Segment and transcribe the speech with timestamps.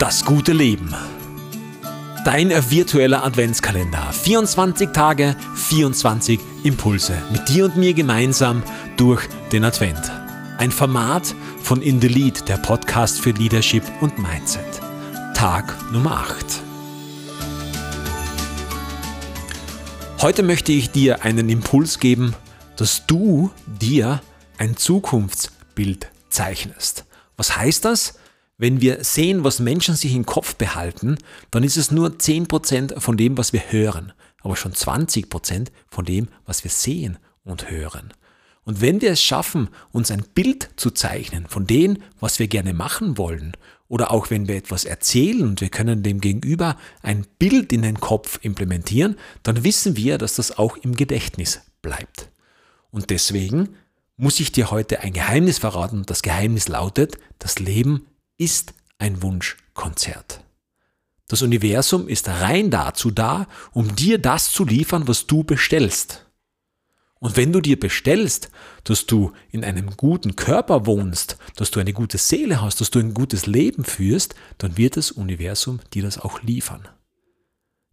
[0.00, 0.94] Das gute Leben.
[2.24, 4.10] Dein virtueller Adventskalender.
[4.14, 7.18] 24 Tage, 24 Impulse.
[7.30, 8.62] Mit dir und mir gemeinsam
[8.96, 10.10] durch den Advent.
[10.56, 14.80] Ein Format von In the Lead, der Podcast für Leadership und Mindset.
[15.34, 16.62] Tag Nummer 8.
[20.22, 22.34] Heute möchte ich dir einen Impuls geben,
[22.76, 24.22] dass du dir
[24.56, 27.04] ein Zukunftsbild zeichnest.
[27.36, 28.14] Was heißt das?
[28.60, 31.16] Wenn wir sehen, was Menschen sich im Kopf behalten,
[31.50, 36.28] dann ist es nur 10% von dem, was wir hören, aber schon 20% von dem,
[36.44, 38.12] was wir sehen und hören.
[38.64, 42.74] Und wenn wir es schaffen, uns ein Bild zu zeichnen von dem, was wir gerne
[42.74, 43.56] machen wollen,
[43.88, 47.98] oder auch wenn wir etwas erzählen und wir können dem Gegenüber ein Bild in den
[47.98, 52.28] Kopf implementieren, dann wissen wir, dass das auch im Gedächtnis bleibt.
[52.90, 53.70] Und deswegen
[54.18, 56.02] muss ich dir heute ein Geheimnis verraten.
[56.04, 58.04] Das Geheimnis lautet, das Leben
[58.40, 60.42] ist ein Wunschkonzert.
[61.28, 66.26] Das Universum ist rein dazu da, um dir das zu liefern, was du bestellst.
[67.20, 68.50] Und wenn du dir bestellst,
[68.82, 72.98] dass du in einem guten Körper wohnst, dass du eine gute Seele hast, dass du
[72.98, 76.88] ein gutes Leben führst, dann wird das Universum dir das auch liefern.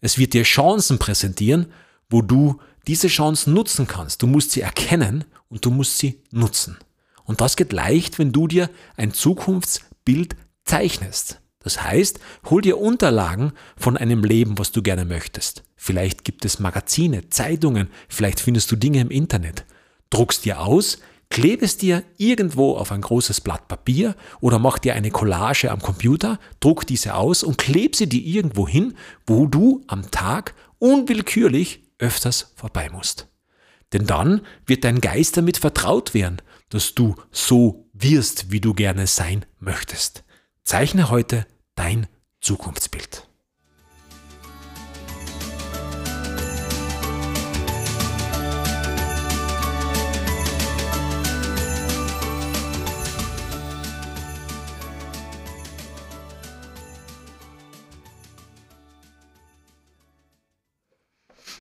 [0.00, 1.66] Es wird dir Chancen präsentieren,
[2.08, 4.22] wo du diese Chancen nutzen kannst.
[4.22, 6.78] Du musst sie erkennen und du musst sie nutzen.
[7.24, 9.12] Und das geht leicht, wenn du dir ein
[10.06, 11.40] Zukunftsbild zeichnest.
[11.62, 15.64] Das heißt, hol dir Unterlagen von einem Leben, was du gerne möchtest.
[15.76, 19.64] Vielleicht gibt es Magazine, Zeitungen, vielleicht findest du Dinge im Internet.
[20.10, 25.10] Druckst dir aus, klebest dir irgendwo auf ein großes Blatt Papier oder mach dir eine
[25.10, 28.94] Collage am Computer, druck diese aus und kleb sie dir irgendwo hin,
[29.26, 33.28] wo du am Tag unwillkürlich öfters vorbei musst.
[33.92, 39.06] Denn dann wird dein Geist damit vertraut werden, dass du so wirst, wie du gerne
[39.06, 40.24] sein möchtest.
[40.64, 42.06] Zeichne heute dein
[42.40, 43.25] Zukunftsbild.